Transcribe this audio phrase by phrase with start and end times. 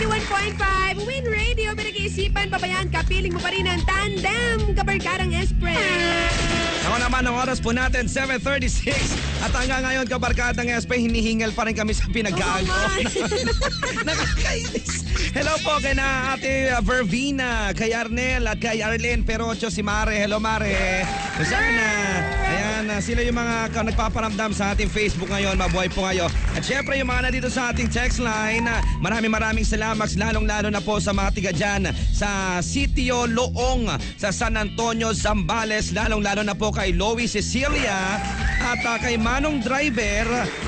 [0.00, 1.76] 91.5 Win Radio.
[1.76, 2.88] Pinag-iisipan pa ba yan?
[2.88, 6.32] Kapiling mo pa rin ang tandem kabarkarang Express.
[6.88, 8.96] Ako naman ang oras po natin, 7.36.
[9.44, 12.72] At hanggang ngayon, kabarkadang SP, hinihingal pa rin kami sa pinag-aago.
[14.08, 15.04] Nakakainis.
[15.36, 20.16] Hello po kay na ate Vervina, kay Arnel at kay Arlene Perocho, si Mare.
[20.16, 21.04] Hello Mare.
[21.44, 21.88] Sana.
[22.48, 25.54] Ayan, uh, sila yung mga nagpaparamdam sa ating Facebook ngayon.
[25.54, 26.26] Mabuhay po kayo.
[26.58, 30.10] At syempre yung mga nandito sa ating text line, uh, maraming maraming salamat.
[30.18, 33.86] Lalong-lalo na po sa mga tiga dyan sa Sitio Loong
[34.18, 35.94] sa San Antonio, Zambales.
[35.94, 38.18] Lalong-lalo na po kay Loie Cecilia
[38.60, 40.26] at uh, kay Manong Driver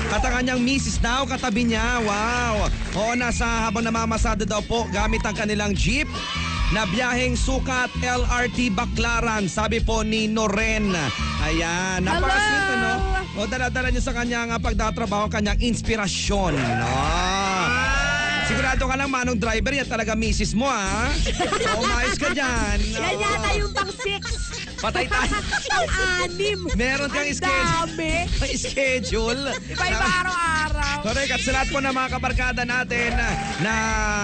[0.09, 1.99] at ang kanyang misis daw katabi niya.
[2.07, 2.71] Wow!
[2.95, 6.07] Oo, nasa habang namamasada daw po gamit ang kanilang jeep
[6.73, 10.89] na biyaheng sukat LRT Baclaran, sabi po ni Noren.
[11.45, 12.91] Ayan, napaka-sweet ano?
[13.37, 16.57] O dala-dala niya sa kanyang uh, pagtatrabaho, kanyang inspirasyon.
[16.57, 16.97] No?
[18.49, 21.13] Sigurado ka lang, manong driver, yan talaga misis mo, ha?
[21.77, 22.77] O, umayos ka dyan.
[22.89, 24.62] Yan yata yung pang six.
[24.83, 25.31] Patay tayo.
[25.71, 26.59] Pang-anim.
[26.75, 27.71] Meron kang Ang schedule.
[27.87, 28.13] dami.
[28.35, 29.41] May schedule.
[29.65, 30.95] Iba-iba araw-araw.
[31.01, 31.31] Correct.
[31.31, 33.27] At sa lahat po ng mga kabarkada natin na,
[33.59, 33.73] na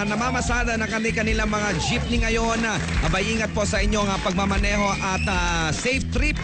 [0.04, 2.60] namamasada ng kanilang mga jeepney ngayon,
[3.02, 6.36] abay ingat po sa inyong ah, pagmamaneho at ah, safe trip.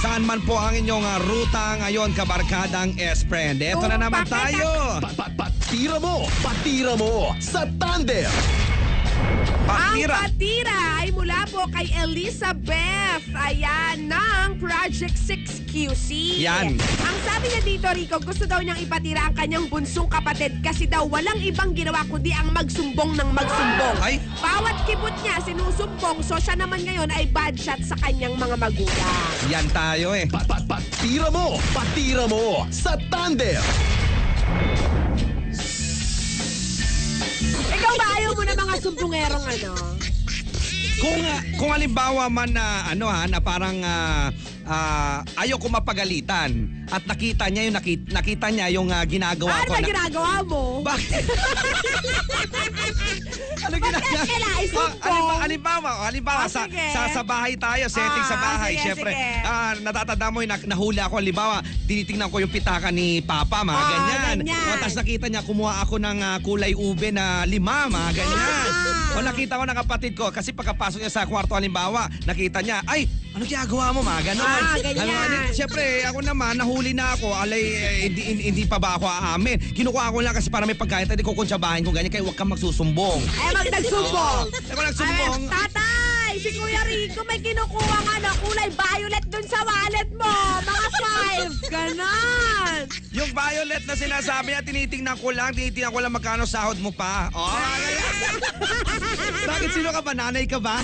[0.00, 3.58] Saan man po ang inyong ah, ruta ngayon, kabarkadang S-Friend.
[3.58, 4.38] Ito na naman Tumpak kita.
[4.46, 4.68] tayo.
[5.02, 6.22] Pa- pa- patira mo!
[6.38, 7.34] Patira mo!
[7.36, 8.30] Sa Thunder!
[9.66, 10.16] Patira.
[10.18, 13.22] Ang patira ay mula po kay Elizabeth.
[13.30, 16.40] Ayan, ng Project 6QC.
[16.42, 16.74] Yan.
[16.80, 21.06] Ang sabi niya dito, Rico, gusto daw niyang ipatira ang kanyang bunsong kapatid kasi daw
[21.06, 23.96] walang ibang ginawa kundi ang magsumbong ng magsumbong.
[24.02, 24.18] Ay.
[24.42, 26.24] Bawat kibot niya, sinusumbong.
[26.26, 29.34] So siya naman ngayon ay bad shot sa kanyang mga magulang.
[29.46, 30.26] Yan tayo eh.
[30.26, 31.62] Pa- pa- patira mo!
[31.70, 32.66] Patira mo!
[32.74, 33.60] Sa Thunder!
[37.70, 39.72] Ikaw ba ayaw mo na mga sumbongerong ano?
[41.00, 41.20] Kung
[41.56, 44.28] kung halimbawa man na ano ha na parang ah,
[44.68, 49.64] ah, ayaw ko mapagalitan at nakita niya yung nakita, nakita niya yung ah, ginagawa Ano
[49.64, 50.84] ko ba na ginagawa mo?
[50.84, 51.24] Bakit?
[53.70, 54.22] ano ginagawa?
[54.26, 54.92] kaya isumbong?
[55.00, 56.84] Ah, halimbawa, halimbawa, halimbawa Ah, sa, sige.
[56.90, 58.72] sa, sa bahay tayo, setting sa Ah, bahay.
[58.74, 59.46] sige, Siyempre, sige.
[59.46, 61.14] ah, natatanda mo yung nak- nahuli ako.
[61.16, 64.38] Halimbawa, tinitingnan ko yung pitaka ni Papa, mga Ah, ganyan.
[64.42, 64.62] ganyan.
[64.66, 68.38] O, tapos nakita niya, kumuha ako ng ah, kulay ube na lima, mga ganyan.
[68.38, 68.88] Ah.
[69.10, 73.06] O nakita ko ng kapatid ko, kasi pagkapasok niya sa kwarto, halimbawa, nakita niya, ay,
[73.30, 74.46] ano ginagawa mo, mga ganon.
[74.46, 75.06] Ah, ganyan.
[75.06, 77.30] Ano, ano, Siyempre, ako naman, nahuli na ako.
[77.30, 79.56] Alay, eh, hindi, hindi, hindi pa ba ako aamin?
[79.70, 82.50] Kinukuha ko lang kasi para may pagkain, hindi ko kunsyabahin ko ganyan, kaya huwag kang
[82.50, 83.22] magsusumbong.
[83.38, 84.44] Ay, mag nagsumbong.
[84.50, 85.40] Ako nagsumbong.
[85.46, 86.32] Ay, tatay!
[86.40, 90.34] Si Kuya Rico may kinukuha nga na kulay violet dun sa wallet mo.
[90.62, 91.52] Mga five.
[91.70, 92.29] Ganon.
[93.20, 97.28] Yung violet na sinasabi niya, tinitingnan ko lang, tinitingnan ko lang magkano sahod mo pa.
[97.36, 97.52] Oh,
[99.50, 100.16] Bakit sino ka ba?
[100.16, 100.80] Nanay ka ba?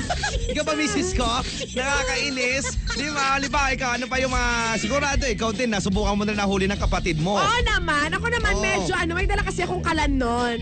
[0.52, 1.24] Ikaw ba misis ko?
[1.72, 2.76] Nakakainis.
[2.92, 3.40] Di ba?
[3.40, 3.72] Di ba?
[3.72, 4.52] Ikaw, ano pa yung mga...
[4.76, 7.40] Sigurado, ikaw din, nasubukan mo na nahuli ng kapatid mo.
[7.40, 8.12] Oo naman.
[8.12, 8.60] Ako naman Oo.
[8.60, 10.60] medyo ano, may dala kasi akong kalan nun.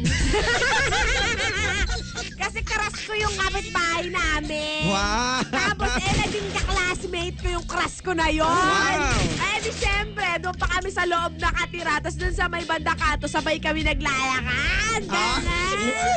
[2.42, 4.94] kasi karas ko yung kapitbahay namin.
[4.94, 5.42] Wow!
[5.50, 8.46] Tapos eh, naging ka-classmate ko yung crush ko na yon.
[8.46, 9.42] Wow!
[9.42, 11.96] Eh di syempre, doon pa kami sa loob nakatira.
[12.04, 15.02] Tapos doon sa may banda kato, sabay kami naglalakad.
[15.08, 15.40] Ah,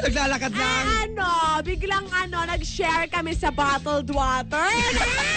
[0.03, 0.83] naglalakad lang.
[1.07, 4.67] Ano, biglang ano, nag-share kami sa bottled water.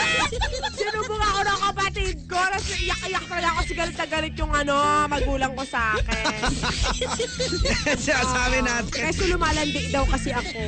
[0.78, 2.34] Sinubong ako ng kapatid ko.
[2.34, 3.60] Tapos iyak-iyak talaga ako.
[3.70, 6.40] Sigalit na galit yung ano, magulang ko sa akin.
[8.10, 8.66] Sinasabi Oo.
[8.66, 9.02] natin.
[9.06, 10.60] Kasi lumalandi daw kasi ako.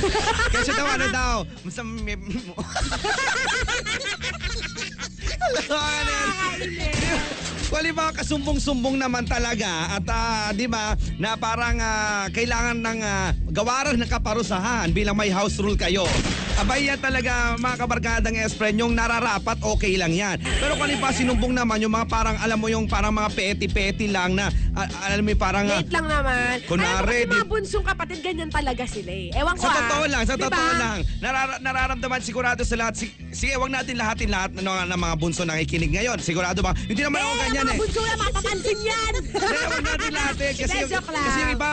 [0.56, 1.36] Kasi daw ano daw,
[1.70, 1.84] sa
[7.70, 12.98] Well, di ba, kasumbong-sumbong naman talaga at ah, di ba, na parang ah, kailangan ng
[12.98, 16.02] ah, gawaran ng kaparusahan bilang may house rule kayo.
[16.58, 20.42] Abay yan talaga mga kabarkadang S-Friend, yung nararapat okay lang yan.
[20.58, 24.34] Pero kung ba sinumbong naman yung mga parang alam mo yung parang mga peti-peti lang
[24.34, 24.50] na
[24.86, 26.54] alam mo parang Late lang naman.
[26.64, 29.28] Kunwari, Alam mo mga bunsong kapatid, ganyan talaga sila eh.
[29.32, 29.76] Ewan ko Sa ah.
[29.76, 30.46] totoo lang, sa Diba?
[30.48, 30.98] totoo lang.
[31.18, 32.94] Narara- nararamdaman sigurado sa lahat.
[32.96, 36.18] Si- Sige, wag natin lahatin lahat ng, ng mga bunso na nakikinig ngayon.
[36.18, 36.72] Sigurado ba?
[36.74, 37.78] Hindi naman ako Eh, ganyan mga eh.
[37.78, 39.12] bunso na mapapansin yan.
[39.20, 40.52] Hindi, wag natin lahat eh.
[40.54, 41.70] Kasi, kasi iba,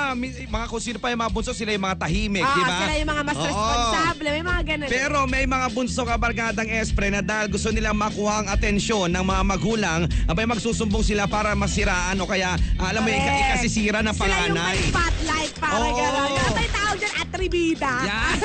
[0.47, 2.77] mga kung sino pa yung mga bunso, sila yung mga tahimik, Ah, di ba?
[2.79, 4.27] sila yung mga mas responsable.
[4.27, 4.87] May mga ganun.
[4.87, 9.43] Pero may mga bunso kabarkadang espre na dahil gusto nilang makuha ang atensyon ng mga
[9.43, 14.25] magulang, abay magsusumbong sila para masiraan o kaya ah, alam mo, ika- ikasisira ng Sila
[14.25, 14.73] yung panganay.
[14.73, 15.93] may spotlight para Oo.
[15.93, 16.29] gano'n.
[16.33, 17.13] Ano tayo tawag dyan?
[17.17, 17.93] Atribida.
[18.03, 18.35] Yan.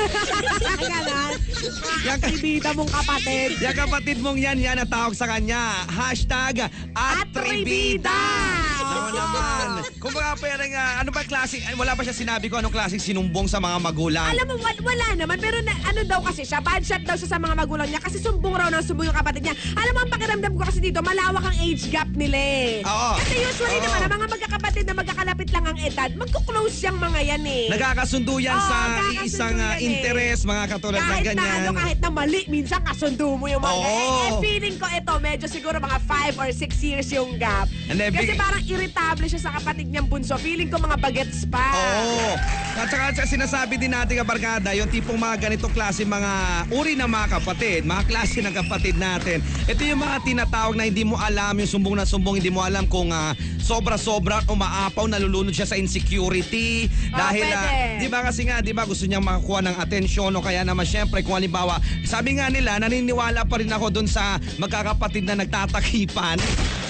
[0.93, 1.31] gano'n.
[2.05, 3.49] Atribida mong kapatid.
[3.57, 5.89] Yung kapatid mong yan, yan ang tawag sa kanya.
[5.89, 8.13] Hashtag Atribida.
[8.13, 8.21] Atribida.
[9.13, 9.67] Naman.
[9.97, 12.99] Kung baka parang, ah, ano ba klaseng, ay, wala ba siya sinabi ko anong klaseng
[12.99, 14.27] sinumbong sa mga magulang?
[14.27, 15.37] Alam mo, wal- wala naman.
[15.37, 18.17] Pero na, ano daw kasi siya, bad shot daw siya sa mga magulang niya kasi
[18.17, 19.55] sumbong raw ng sumbong yung kapatid niya.
[19.73, 22.81] Alam mo, ang pakiramdam ko kasi dito, malawak ang age gap nila eh.
[22.83, 23.11] Oo.
[23.17, 23.83] Kasi usually Oo.
[23.83, 27.63] naman, ang mga magkakapatid na magkakalapit lang ang edad, magkuklose yung mga yan eh.
[27.69, 29.85] Nagkakasundo yan Oo, sa nagkakasundo isang ah, yan eh.
[29.85, 31.59] interes, mga katulad ng kahit na ganyan.
[31.61, 33.83] ano, kahit na mali, minsan kasundo mo yung mga Oo.
[33.83, 37.67] eh, eh, feeling ko ito, medyo siguro mga 5 or 6 years yung gap.
[37.85, 38.63] Hindi, Kasi big- parang
[39.03, 40.39] irritable siya sa kapatid niyang bunso.
[40.39, 41.75] Feeling ko mga bagets pa.
[41.75, 42.39] Oo.
[42.73, 46.31] At saka at saka sinasabi din natin kabarkada, yung tipong mga ganitong klase mga
[46.73, 49.43] uri ng mga kapatid, mga klase ng kapatid natin.
[49.69, 52.87] Ito yung mga tinatawag na hindi mo alam, yung sumbong na sumbong, hindi mo alam
[52.89, 56.89] kung ah, sobra-sobra umaapaw, nalulunod siya sa insecurity.
[57.13, 57.99] Ah, dahil, ah, pwede.
[58.01, 61.21] di ba kasi nga, di ba gusto niyang makakuha ng atensyon o kaya naman syempre
[61.21, 61.77] kung halimbawa,
[62.07, 66.41] sabi nga nila, naniniwala pa rin ako dun sa magkakapatid na nagtatakipan.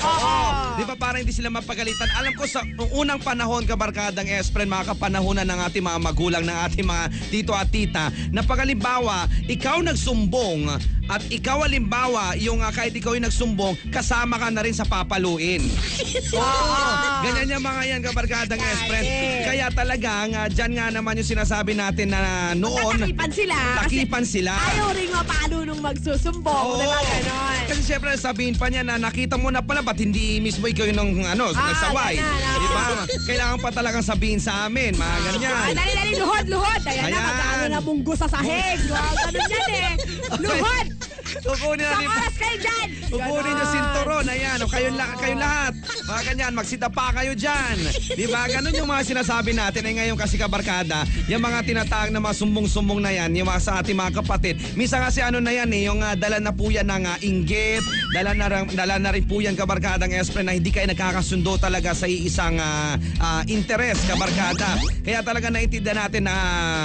[0.03, 0.35] Oo.
[0.75, 2.09] Di ba parang hindi sila mapagalitan?
[2.17, 6.85] Alam ko sa unang panahon, kabarkadang Espren, mga kapanahonan ng ating mga magulang, ng ating
[6.85, 10.67] mga tito at tita, na pagalimbawa, ikaw nagsumbong
[11.05, 15.59] at ikaw alimbawa, yung ah, kahit ikaw yung nagsumbong, kasama ka na rin sa papaluin.
[16.33, 16.79] Oo.
[17.21, 18.59] Ganyan yung mga yan, kabarkadang.
[18.59, 19.43] Dahil.
[19.43, 22.21] Kaya talagang, uh, dyan nga naman yung sinasabi natin na
[22.53, 23.55] noon, Takipan sila.
[23.79, 24.51] takipan sila.
[24.55, 26.63] Ayaw rin mapalo nung magsusumbong.
[26.71, 26.79] Oo.
[26.79, 27.61] Di ba ganon?
[27.63, 30.97] Kasi syempre sabihin pa niya na nakita mo na pala ba't hindi mismo ikaw yung
[30.97, 32.15] nung, ano, Ah, nagsaway.
[32.15, 32.83] Di ba?
[33.23, 35.51] Kailangan pa talagang sabihin sa amin, mga ganyan.
[35.53, 36.81] Ah, dali, dali, luhod, luhod.
[36.83, 37.13] Ayan, Ayan.
[37.13, 38.79] na, magkano na munggo sa sahig.
[38.87, 39.91] Wow, ganun yan eh.
[40.43, 40.87] Luhod!
[41.35, 42.07] Kukunin Sa natin.
[42.07, 42.87] oras kayo dyan!
[43.07, 43.71] Kukunin Ganon.
[43.71, 44.25] sinturon.
[44.25, 45.73] Ayan, o kayong, la- kayong lahat.
[46.03, 47.75] Mga ganyan, magsita pa kayo dyan.
[48.09, 48.45] Di ba?
[48.47, 49.81] Ganun yung mga sinasabi natin.
[49.83, 53.79] Eh ngayon kasi kabarkada, yung mga tinatawag na mga sumbong-sumbong na yan, yung mga sa
[53.79, 54.55] ating mga kapatid.
[54.73, 57.81] Minsan kasi ano na yan eh, yung ah, dala na po yan ng ah, inggit,
[58.11, 62.05] dala na, dala na rin po yan kabarkadang espre na hindi kayo nagkakasundo talaga sa
[62.05, 64.75] isang ah, ah, interes kabarkada.
[64.99, 66.35] Kaya talaga naintindihan natin na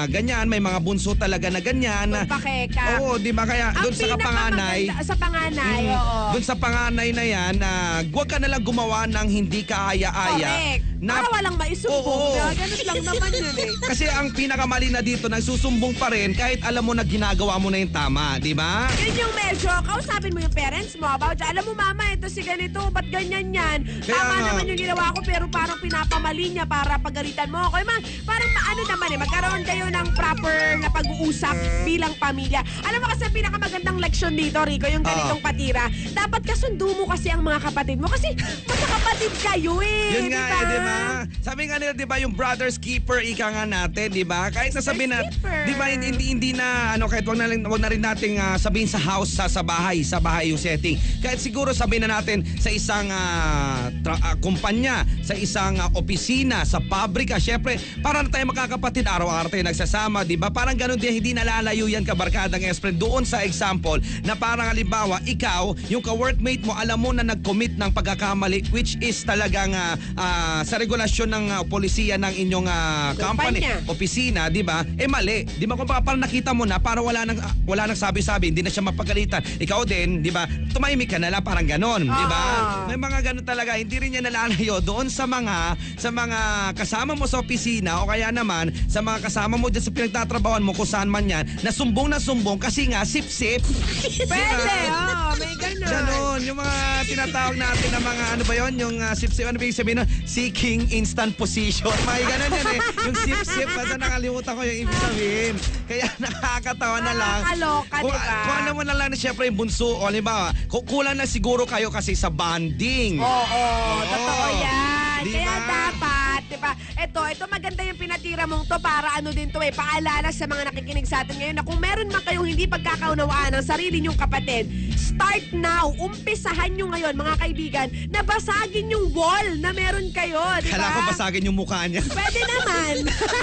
[0.07, 2.11] ganyan, may mga bunso talaga na ganyan.
[2.11, 3.01] Magpakeka.
[3.01, 3.43] Oo, di ba?
[3.43, 5.97] Kaya doon sa kapanganay, pinakamaganda- Sa panganay, Mm.
[5.97, 6.19] oo.
[6.29, 7.71] Doon sa panganay na yan, na
[8.07, 10.53] huwag ka nalang gumawa ng hindi kaaya-aya.
[10.53, 10.85] Correct.
[10.99, 12.03] Na, Para walang maisumbong.
[12.03, 12.35] Oo.
[12.35, 12.51] Diba?
[12.59, 13.71] Ganun lang naman yun eh.
[13.91, 17.79] kasi ang pinakamali na dito, nagsusumbong pa rin kahit alam mo na ginagawa mo na
[17.79, 18.91] yung tama, di ba?
[18.99, 22.83] Yun yung medyo, kausapin mo yung parents mo about, alam mo mama, ito si ganito,
[22.91, 23.79] ba't ganyan yan?
[24.03, 24.47] Kaya Tama nga.
[24.51, 27.79] naman yung ginawa ko, pero parang pinapamali niya para pagalitan mo ako.
[27.79, 27.95] Eh, ma,
[28.27, 32.59] parang maano naman eh, magkaroon kayo ng proper na pag-uusap bilang pamilya.
[32.83, 33.99] Alam mo kasi ang pinakamagandang
[34.29, 35.89] leksyon dito, Rico, yung ganitong patira.
[36.13, 38.37] Dapat kasundo mo kasi ang mga kapatid mo kasi
[38.69, 40.21] magkakapatid kayo eh.
[40.21, 40.53] Yun nga ba?
[40.53, 40.99] eh, di ba?
[41.41, 44.53] Sabi nga nila, di ba, yung brother's keeper, ika nga natin, di ba?
[44.53, 45.25] Kahit sasabihin na,
[45.65, 48.89] di ba, hindi, hindi, na, ano, kahit wag na, wag na rin nating ah, sabihin
[48.91, 51.01] sa house, sa, sa bahay, sa bahay yung setting.
[51.25, 56.69] Kahit siguro sabihin na natin sa isang ah, tra- ah, kumpanya, sa isang ah, opisina,
[56.69, 60.53] sa pabrika, syempre, para na tayo makakapatid, araw-araw tayo nagsasama, di ba?
[60.53, 62.93] Parang ganun din, hindi nalalayo yan kabarkadang espre.
[62.93, 67.91] Doon sa example, na parang halimbawa, ikaw, yung ka-workmate mo, alam mo na nag-commit ng
[67.93, 73.63] pagkakamali, which is talagang ah, ah, sa regulasyon ng ah, polisiya ng inyong ah, company,
[73.63, 73.91] Kumpanya.
[73.91, 74.83] opisina, di ba?
[74.97, 75.45] Eh mali.
[75.47, 78.63] Di ba kung parang nakita mo na, para wala nang, ah, wala nang sabi-sabi, hindi
[78.65, 79.41] na siya mapagalitan.
[79.59, 80.45] Ikaw din, di ba?
[80.73, 82.41] Tumahimik ka na lang, parang ganon, di ba?
[82.41, 82.87] Ah.
[82.89, 86.41] May mga ganon talaga, hindi rin niya nalalayo doon sa mga, sa mga
[86.75, 90.73] kasama mo sa opisina o kaya naman sa mga kasama mo dyan sa pinagtatrabawan mo
[90.73, 93.61] kung saan man yan, na sumbong na sumbong kasi nga sip-sip.
[93.99, 95.89] Pwede, oh, may ganun.
[95.89, 99.65] Ganon, yung mga tinatawag natin na mga ano ba yon yung uh, sip-sip, ano ba
[99.65, 100.09] yung sabihin nun?
[100.23, 101.91] Seeking instant position.
[102.09, 102.81] May ganon yan eh.
[103.05, 105.55] Yung sip-sip, basta nakalimutan ko yung ibig sabihin.
[105.85, 107.39] Kaya nakakatawa na lang.
[107.41, 108.21] Nakakaloka, di ba?
[108.45, 111.65] kung ano mo na lang na syempre yung bunso, o halimbawa, ku- kulang na siguro
[111.65, 113.19] kayo kasi sa banding.
[113.19, 113.65] Oo,
[114.05, 115.21] totoo yan.
[115.21, 115.67] Di Kaya ba?
[115.91, 116.71] dapat, di ba?
[116.99, 120.67] Ito, ito maganda yung pinatira mong to para ano din to eh, paalala sa mga
[120.67, 124.67] nakikinig sa atin ngayon na kung meron man kayong hindi pagkakaunawaan ng sarili nyong kapatid,
[124.99, 125.95] start now.
[125.95, 130.75] Umpisahan nyo ngayon, mga kaibigan, na basagin yung wall na meron kayo, di ba?
[130.75, 132.03] Kala ko basagin yung mukha niya.
[132.03, 132.95] Pwede naman.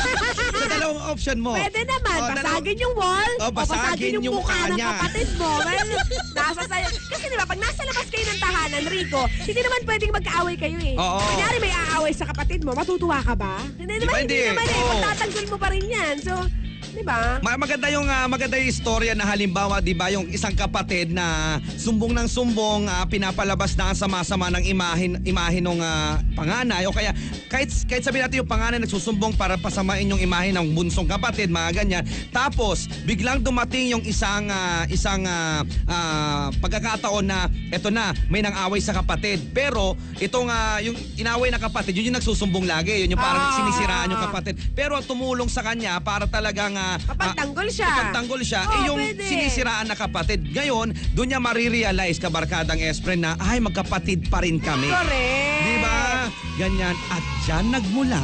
[0.59, 1.55] Sa dalawang option mo.
[1.55, 2.17] Pwede naman.
[2.19, 4.88] Oh, basagin yung wall Oh, o basagin basagin yung, yung mukha mukha ng niya.
[5.00, 5.50] kapatid mo.
[5.63, 5.89] Well,
[6.35, 6.88] nasa sayo.
[7.07, 10.77] Kasi di ba, pag nasa labas kayo ng tahanan, Rico, hindi naman pwedeng magkaaway kayo
[10.77, 10.95] eh.
[10.95, 11.19] Oo.
[11.24, 13.45] Kunyari may aaway sa kapatid mo, matutuwa ka ba?
[13.78, 14.50] Hindi Di ba naman, hindi hindi?
[14.50, 14.84] naman eh.
[14.90, 16.16] Pagtatanggol mo pa rin yan.
[16.22, 16.34] So,
[16.96, 17.44] Di ba?
[17.44, 21.60] Ma- maganda yung ah, maganda yung istorya na halimbawa, 'di ba, yung isang kapatid na
[21.75, 26.96] sumbong ng sumbong ah, pinapalabas na ang sama-sama ng imahin imahe ng ah, panganay o
[26.96, 27.12] kaya
[27.52, 31.84] kahit kahit sabihin natin yung panganay nagsusumbong para pasamain yung imahe ng bunsong kapatid, mga
[31.84, 32.04] ganyan.
[32.32, 38.80] Tapos biglang dumating yung isang ah, isang ah, ah, pagkakataon na eto na, may nang-away
[38.80, 39.52] sa kapatid.
[39.52, 43.54] Pero itong ah, yung inaway na kapatid, yun yung nagsusumbong lagi, yun yung parang Ah.
[43.60, 44.56] sinisiraan yung kapatid.
[44.72, 47.89] Pero tumulong sa kanya para talagang ah, ah, Kapagtanggol siya.
[47.89, 49.24] Kapagtanggol siya, Oo, eh yung pwede.
[49.25, 50.42] sinisiraan na kapatid.
[50.46, 54.88] Ngayon, doon niya marirealize kabarkadang Espren na ay magkapatid pa rin kami.
[54.88, 55.63] Correct.
[55.65, 55.98] Di ba?
[56.56, 56.96] Ganyan.
[57.10, 58.24] At dyan nagmula.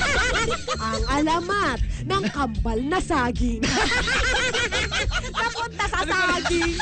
[0.84, 3.64] Ang alamat ng kambal na saging.
[5.40, 6.76] Napunta sa saging.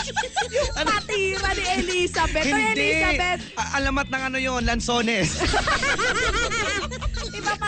[0.51, 2.43] Yung patira ni Elizabeth.
[2.43, 2.99] Hindi.
[2.99, 5.39] Elizabeth, alamat ng ano yon Lansones.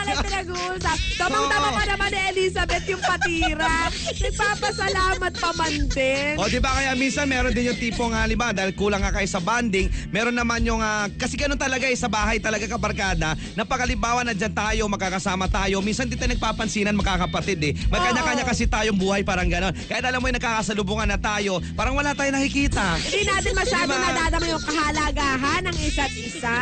[0.05, 0.97] pala pinag-uusap.
[1.17, 3.89] Tamang-tama pa naman ni Elizabeth yung patira.
[4.21, 6.33] Nagpapasalamat pa man din.
[6.37, 9.41] o di ba kaya minsan meron din yung tipong halimbawa dahil kulang nga kayo sa
[9.41, 14.21] banding, meron naman yung ah, kasi ganun talaga eh sa bahay talaga kabarkada, na pagkalimbawa
[14.21, 17.73] na dyan tayo, makakasama tayo, minsan di tayo nagpapansinan magkakapatid eh.
[17.89, 18.05] May Oo.
[18.11, 19.73] kanya-kanya kasi tayong buhay parang ganon.
[19.89, 22.99] Kaya alam mo yung nakakasalubungan na tayo, parang wala tayong nakikita.
[23.01, 24.05] Hindi natin masyado Diba?
[24.11, 26.55] nadadama yung kahalagahan ng isa't isa.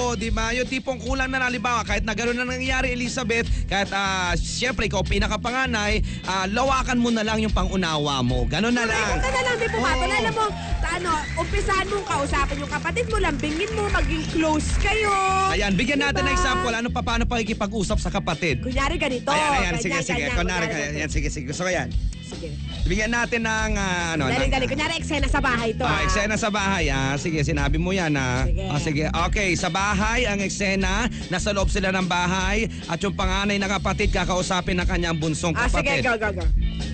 [0.00, 0.50] Oo, di ba?
[0.56, 5.04] Yung tipong kulang na halimbawa, kahit na gano'n na nangyayari, Elizabeth, kahit ah, siyempre ikaw
[5.04, 8.48] pinakapanganay, ah, lawakan mo na lang yung pangunawa mo.
[8.48, 9.20] Ganon na lang.
[9.20, 10.08] Huwag ka na lang din pumatol.
[10.08, 10.16] Oo.
[10.16, 10.46] Alam mo,
[10.82, 15.12] ano, umpisahan mong kausapin yung kapatid mo, lambingin mo, maging close kayo.
[15.52, 16.32] Ayan, bigyan natin Diba?
[16.32, 16.72] ng example.
[16.72, 18.64] Ano pa, paano pakikipag-usap sa kapatid?
[18.64, 19.28] Kunyari ganito.
[19.28, 20.24] ayan, ayan, ganyan, sige, sige.
[20.24, 21.12] ganyan, Kunwari, ganito.
[21.12, 21.44] sige, sige.
[21.52, 21.92] Gusto ko yan.
[22.32, 22.48] Sige.
[22.82, 24.66] Bigyan natin ng, ah, ano, Dali, ng- dali.
[24.66, 25.84] Kunyari, eksena sa bahay to.
[25.84, 26.04] Ah, ah.
[26.04, 27.14] eksena sa bahay, ah.
[27.14, 28.42] Sige, sinabi mo yan, ah.
[28.42, 28.64] Sige.
[28.66, 29.04] Ah, sige.
[29.28, 34.10] Okay, sa bahay, ang eksena, nasa loob sila ng bahay, at yung panganay na kapatid,
[34.10, 36.02] kakausapin ng kanyang bunsong Ah, sige, kapatid.
[36.02, 36.44] go, go, go.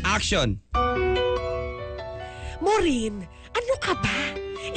[0.05, 0.59] Action.
[2.59, 3.23] Maureen,
[3.59, 4.19] ano ka ba?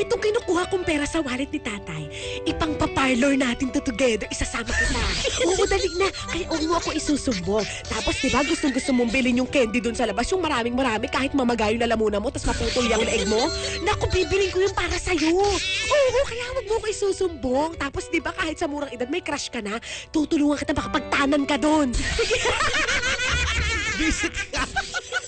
[0.02, 2.08] Itong kinukuha kong pera sa wallet ni tatay,
[2.48, 5.04] ipang pa-parlor natin to together, isasama kita.
[5.52, 6.08] Oo, dali na.
[6.32, 7.68] Kaya huwag mo ako isusumbong.
[7.92, 11.12] Tapos, di ba, gustong gusto mong bilhin yung candy dun sa labas, yung maraming marami,
[11.12, 13.52] kahit mamagayo na lamunan mo, tapos maputol yung leeg mo.
[13.84, 15.38] Naku, bibiling ko yung para sa'yo.
[15.38, 17.72] Oo, kaya huwag mo ako isusumbong.
[17.76, 19.76] Tapos, di ba, kahit sa murang edad, may crush ka na,
[20.10, 21.92] tutulungan kita makapagtanan ka dun.
[24.02, 24.66] Visit ka.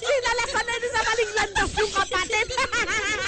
[0.01, 2.33] Sinalasan na sa maling landas yung kapatid.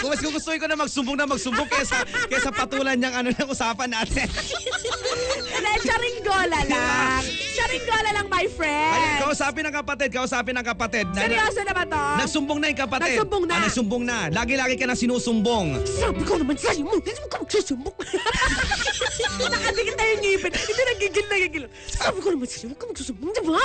[0.06, 3.90] Kung mas gugustuhin ko na magsumbong na magsumbong kesa, kesa patulan niyang ano ng usapan
[3.90, 4.30] natin.
[5.50, 7.26] Hindi, charinggola lang.
[7.26, 9.18] Charinggola lang, my Ayun, friend.
[9.26, 11.10] kausapin ng kapatid, kausapin ng kapatid.
[11.10, 12.02] Na- Seryoso na ba to?
[12.22, 13.18] Nagsumbong na yung kapatid.
[13.18, 13.54] Nagsumbong na.
[13.58, 14.18] Ah, nagsumbong na.
[14.30, 15.68] Lagi-lagi ka na sinusumbong.
[15.90, 17.98] Sabi ko naman sa'yo mo, hindi mo ka magsusumbong.
[19.50, 20.52] Nakadikit na yung ngipin.
[20.54, 21.66] Hindi nagigil na gigil.
[21.90, 23.58] Sabi ko naman sa'yo, huwag ka magsusumbong, di ba?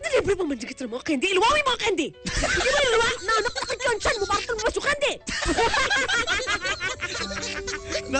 [0.00, 1.26] Nalibre pa man dikit ng mga candy.
[1.28, 2.08] Iluwa mo yung mga candy.
[2.24, 3.08] Hindi mo iluwa?
[3.20, 4.69] Na nakakit yung chan mo para tulungan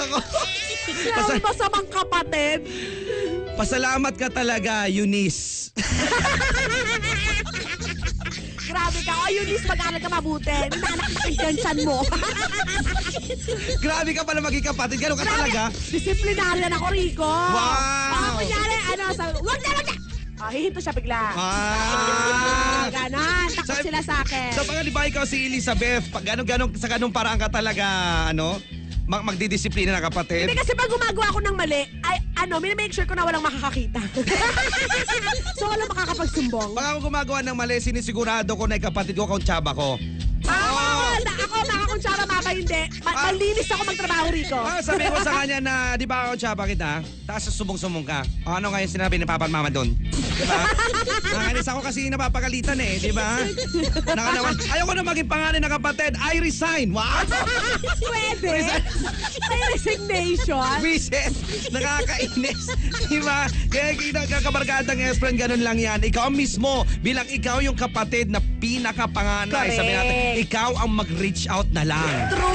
[0.01, 0.19] Nako.
[0.91, 2.59] Grabe masamang kapatid.
[3.55, 5.69] Pasalamat ka talaga, Eunice.
[8.65, 9.13] Grabe ka.
[9.21, 10.57] O, Eunice, mag-aral ka mabuti.
[10.73, 12.01] Nanakit yung chan mo.
[13.83, 14.97] Grabe ka pala maging kapatid.
[14.97, 15.63] Gano'n ka talaga.
[15.91, 17.27] Disciplinarian ako, Rico.
[17.27, 18.17] Wow.
[18.17, 19.95] Ah, kunyari, ano, sabi, wag na, wag na.
[20.41, 21.21] Ah, hihinto siya bigla.
[21.37, 21.37] Ah.
[21.37, 23.47] Ah, ganon.
[23.53, 24.57] Takot Sa- sila sa akin.
[24.57, 26.49] So, pag di ba ikaw si Elizabeth, pag gano'n,
[26.81, 27.85] sa gano'ng paraan ka talaga,
[28.33, 28.57] ano,
[29.11, 30.47] mag magdidisiplina ng kapatid?
[30.47, 33.99] Hindi kasi pag gumagawa ako ng mali, ay ano, minamake sure ko na walang makakakita.
[35.59, 36.71] so walang makakapagsumbong.
[36.73, 39.99] Pag ako gumagawa ng mali, sinisigurado ko na yung kapatid ko kung tsaba ko.
[40.47, 42.83] Ah, ako, na, ako makakuntsara mama hindi.
[43.03, 43.29] Ma- Ah.
[43.29, 44.57] malinis ako magtrabaho, Rico.
[44.57, 46.91] Ah, sabi ko sa kanya na, di ba ako tsaba kita?
[47.27, 48.23] Tapos sumbong-sumbong ka.
[48.47, 49.91] O, ano ngayon sinabi ni Papa at Mama doon?
[50.41, 50.63] Di ba?
[51.31, 53.45] Nakainis ako kasi napapagalitan eh, di ba?
[54.17, 56.13] Naka naman, ayoko na maging pangalan ng kapatid.
[56.17, 56.97] I resign.
[56.97, 57.29] Wow!
[58.01, 58.81] Pwede.
[59.51, 60.75] May resignation.
[60.81, 61.33] Visit!
[61.71, 62.73] Nakakainis.
[63.07, 63.47] Di ba?
[63.69, 66.01] Kaya kita kakabarkadang Espren, ganun lang yan.
[66.01, 69.77] Ikaw mismo, bilang ikaw yung kapatid na pinakapanganay.
[69.77, 72.17] Sabi natin, ikaw ang mag-reach out na lang.
[72.33, 72.49] True.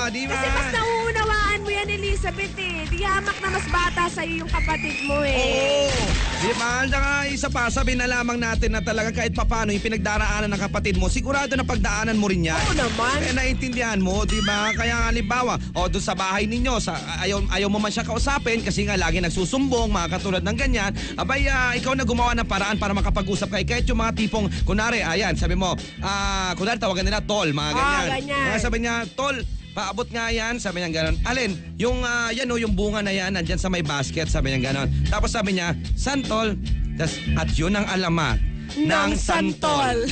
[0.00, 0.34] Oh, di ba?
[0.34, 2.79] Kasi mas nauunawaan mo yan, Elizabeth eh.
[3.00, 5.32] Di hamak na mas bata sa'yo yung kapatid mo eh.
[5.32, 6.04] Oo.
[6.36, 6.84] Di ba?
[6.84, 11.00] Saka isa pa, sabi na lamang natin na talaga kahit papano yung pinagdaraanan ng kapatid
[11.00, 12.60] mo, sigurado na pagdaanan mo rin yan.
[12.60, 13.24] Oo naman.
[13.24, 14.76] Kaya naintindihan mo, di ba?
[14.76, 16.92] Kaya halimbawa, o doon sa bahay ninyo, sa,
[17.24, 21.48] ayaw, ayaw mo man siya kausapin kasi nga lagi nagsusumbong, mga katulad ng ganyan, abay,
[21.48, 23.64] ah, ikaw na gumawa ng paraan para makapag-usap kayo.
[23.64, 25.72] Kahit yung mga tipong, kunwari, ayan, sabi mo,
[26.04, 28.08] ah, kunwari tawagan nila tol, mga Ah, ganyan.
[28.28, 28.44] ganyan.
[28.44, 29.36] Mga sabi niya, tol,
[29.70, 31.16] paabot nga yan, sabi niya gano'n.
[31.22, 34.72] Alin, yung, ah, yan o, yung bunga na yan, nandyan sa may basket, sabi niya
[34.72, 34.86] gano'n.
[35.06, 36.54] Tapos sabi niya, san tol?
[36.94, 38.36] Tas, at yun ang alamat
[38.76, 40.04] ng santol.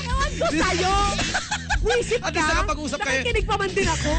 [0.00, 0.94] Ewan ko sa'yo.
[1.80, 2.36] Wisip At ka.
[2.36, 3.20] least nakapag-usap kayo.
[3.20, 4.12] Nakikinig pa man din ako.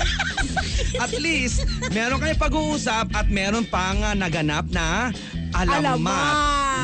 [1.04, 1.58] At least,
[1.90, 5.10] meron kayo pag-uusap at meron pang ah, naganap na
[5.54, 6.34] alamat, Alamat.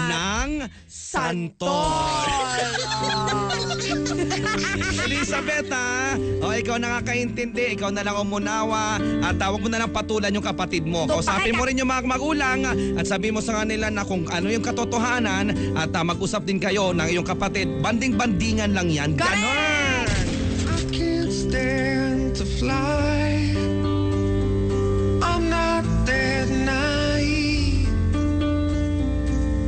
[0.05, 0.49] ng
[0.85, 2.29] santol.
[5.01, 6.13] Elizabeth, ha?
[6.57, 10.89] O, ikaw nakakaintindi, ikaw na lang umunawa, at tawag mo na lang patulan yung kapatid
[10.89, 11.05] mo.
[11.05, 12.65] Kausapin mo rin yung mga magulang
[12.97, 16.97] at sabi mo sa kanila na kung ano yung katotohanan at ah, mag-usap din kayo
[16.97, 17.69] ng iyong kapatid.
[17.85, 19.13] Banding-bandingan lang yan.
[19.13, 20.09] Ganon!
[20.65, 23.53] I can't stand to fly.
[25.21, 27.85] I'm not that naive.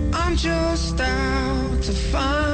[0.09, 2.48] I'm just out to find